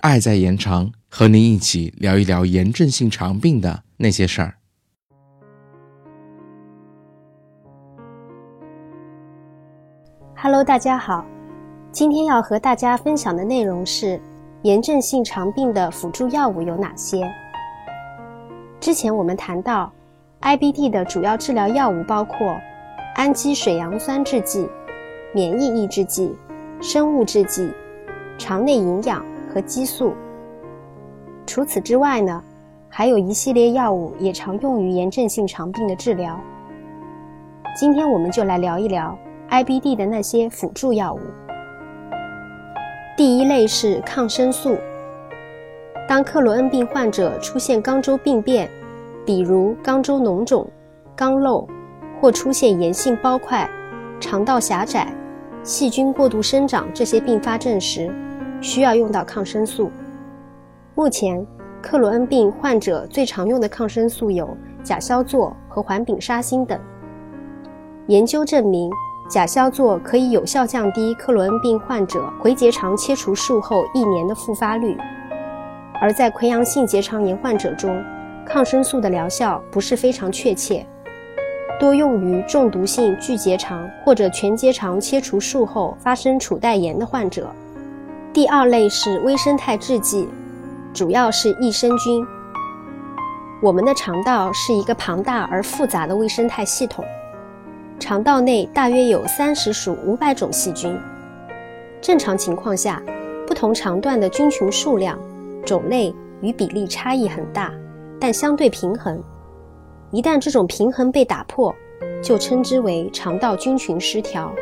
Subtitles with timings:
[0.00, 4.54] 爱在延长，和您一起聊一聊炎症性肠病的那些事儿。
[10.36, 11.24] Hello，大家好，
[11.92, 14.20] 今天要和大家分享的内容是
[14.62, 17.22] 炎症性肠病的辅助药物有哪些。
[18.80, 19.90] 之前我们谈到
[20.42, 22.60] ，IBD 的主要治疗药物包括
[23.14, 24.68] 氨基水杨酸制剂、
[25.32, 26.34] 免疫抑制剂、
[26.80, 27.70] 生物制剂、
[28.38, 30.12] 肠内营养和激素。
[31.46, 32.42] 除此之外呢，
[32.88, 36.38] 还有一系列药物也常用于炎症性肠病的治疗。
[37.76, 39.18] 今天我们就来聊一聊。
[39.50, 41.20] IBD 的那些辅助药物，
[43.18, 44.78] 第一类是抗生素。
[46.08, 48.70] 当克罗恩病患者出现肛周病变，
[49.26, 50.66] 比如肛周脓肿、
[51.14, 51.68] 肛瘘，
[52.18, 53.68] 或出现炎性包块、
[54.20, 55.12] 肠道狭窄、
[55.62, 58.12] 细菌过度生长这些并发症时，
[58.60, 59.90] 需要用到抗生素。
[60.94, 61.46] 目前，
[61.80, 66.78] 克罗恩病患者最常用的抗生素有甲硝唑和环丙沙星等。
[68.06, 68.90] 研究证明。
[69.30, 74.94] 甲硝唑可以有效降低克罗恩病患者回结肠切除术后一年的复发率，
[76.02, 78.04] 而在溃疡性结肠炎患者中，
[78.44, 80.86] 抗生素的疗效不是非常确切，
[81.80, 87.50] 多用于中毒性巨结肠或者全结肠切除术后发生储袋炎的患者。
[88.32, 90.28] 第二类是微生态制剂，
[90.94, 92.24] 主要是益生菌。
[93.60, 97.04] 我们的肠道是一个庞大而复杂的微生态系统。
[97.98, 100.98] 肠道内大约有三十属五百种细菌。
[102.00, 103.02] 正常情况下，
[103.46, 105.18] 不同肠段的菌群数量、
[105.64, 107.72] 种类与比例差异很大，
[108.18, 109.22] 但相对平衡。
[110.12, 111.74] 一旦这种平衡被打破，
[112.22, 114.52] 就称之为肠道菌群失调。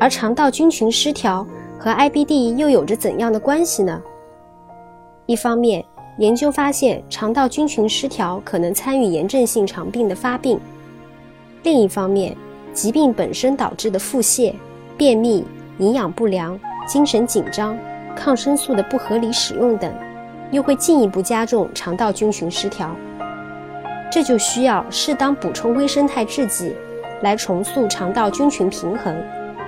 [0.00, 1.46] 而肠道菌群失调
[1.78, 4.02] 和 IBD 又有着怎样的关系呢？
[5.26, 5.84] 一方面，
[6.18, 10.58] 研究发现肠道菌群失调可能参与炎症性肠病的发病。
[11.62, 12.36] 另一方面，
[12.72, 14.52] 疾病本身导致的腹泻、
[14.96, 15.44] 便秘、
[15.78, 16.58] 营养不良、
[16.88, 17.78] 精神紧张、
[18.16, 19.92] 抗生素的不合理使用等，
[20.50, 22.96] 又会进一步加重肠道菌群失调。
[24.10, 26.74] 这就需要适当补充微生态制剂，
[27.22, 29.14] 来重塑肠道菌群平衡，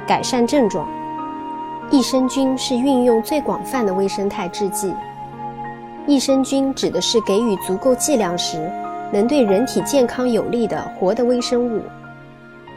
[0.06, 0.88] 改善症状。
[1.90, 4.94] 益生菌是运用最广泛的微生态制剂。
[6.06, 8.70] 益生菌指的是给予足够剂量时。
[9.12, 11.82] 能对人体健康有利的活的微生物，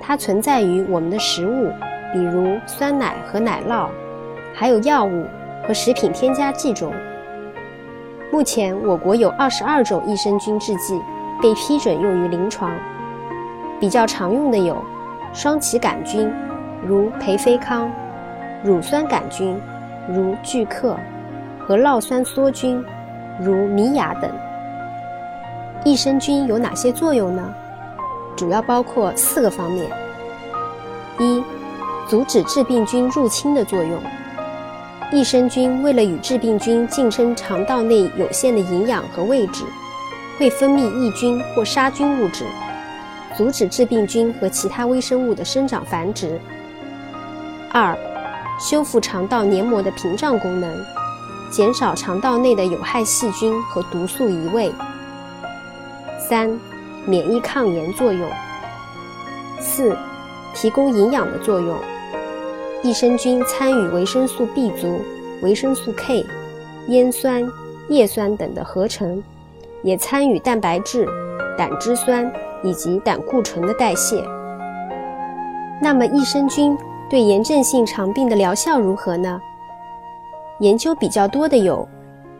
[0.01, 1.71] 它存在于我们的食物，
[2.11, 3.87] 比如酸奶和奶酪，
[4.51, 5.27] 还有药物
[5.67, 6.91] 和食品添加剂中。
[8.31, 10.99] 目前，我国有二十二种益生菌制剂
[11.43, 12.73] 被批准用于临床，
[13.77, 14.81] 比较常用的有
[15.33, 16.31] 双歧杆菌，
[16.87, 17.89] 如培菲康；
[18.63, 19.59] 乳酸杆菌，
[20.07, 20.95] 如聚克；
[21.59, 22.81] 和酪酸梭菌，
[23.41, 24.31] 如米雅等。
[25.83, 27.53] 益生菌有哪些作用呢？
[28.37, 29.91] 主要包括四个方面：
[31.19, 31.43] 一、
[32.07, 33.99] 阻止致病菌入侵的作用。
[35.11, 39.65] 益生菌为了与致病菌竞争肠道内有限的营养和位置，
[40.37, 42.45] 会分泌抑菌或杀菌物质，
[43.37, 46.39] 阻止致病菌和其他微生物的生长繁殖。
[47.71, 47.97] 二、
[48.59, 50.85] 修复肠道黏膜的屏障功能，
[51.51, 54.71] 减少肠道内的有害细菌和毒素移位。
[56.19, 56.59] 三、
[57.05, 58.29] 免疫抗炎作用。
[59.59, 59.95] 四、
[60.53, 61.77] 提供营养的作用。
[62.83, 65.01] 益生菌参与维生素 B 族、
[65.41, 66.25] 维生素 K、
[66.89, 67.49] 烟酸、
[67.87, 69.23] 叶酸等的合成，
[69.83, 71.07] 也参与蛋白质、
[71.57, 72.31] 胆汁酸
[72.63, 74.23] 以及胆固醇的代谢。
[75.81, 76.75] 那么，益生菌
[77.09, 79.39] 对炎症性肠病的疗效如何呢？
[80.59, 81.87] 研究比较多的有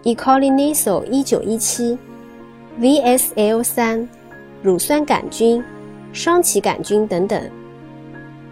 [0.04, 1.98] e c o l i n a s o 一九一七。
[2.82, 4.10] VSL 三、
[4.64, 5.64] 乳酸杆菌、
[6.12, 7.40] 双歧杆菌等等，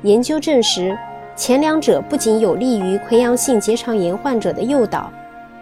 [0.03, 0.96] 研究证实，
[1.35, 5.11] 前两者不仅有利于溃疡性结肠炎患者的诱导、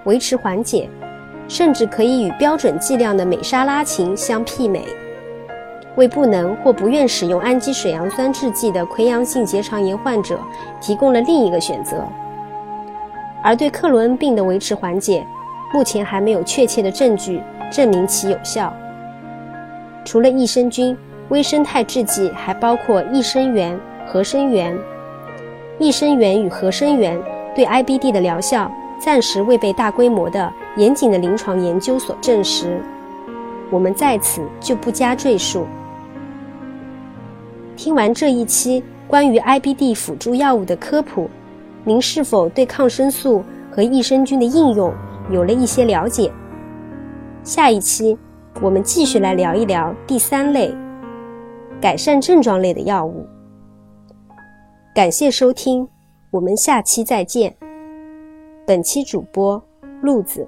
[0.04, 0.90] 维持缓解，
[1.50, 4.86] 甚至可以与标准剂量的美沙拉嗪相媲美，
[5.98, 10.40] 为不能或不愿使用氨基水杨酸制剂的溃疡性结肠炎患者
[10.80, 12.02] 提供了另一个选择。
[13.44, 15.26] 而对克罗恩病的维持缓解，
[15.74, 17.42] 目前还没有确切的证据。
[17.72, 18.74] 证明其有效。
[20.04, 20.98] 除了益生菌，
[21.30, 24.76] 微生态制剂还包括益生元、合生元。
[25.78, 27.22] 益生元与合生元
[27.56, 32.82] 对 IBD 的疗效暂时未被大规模的、严谨的临床研究所证实，
[33.72, 35.66] 我们在此就不加赘述。
[37.78, 41.30] 听完这一期关于 IBD 辅助药物的科普，
[41.86, 43.42] 您是否对抗生素
[43.72, 44.94] 和益生菌的应用
[45.32, 46.30] 有了一些了解？
[47.42, 48.18] 下一期
[48.62, 50.76] 我们继续来聊一聊第三类
[51.80, 53.26] 改善症状类的药物。
[54.94, 55.88] 感谢收听，
[56.32, 57.69] 我们下期再见。
[58.70, 59.60] 本期主播
[60.04, 60.48] 路子。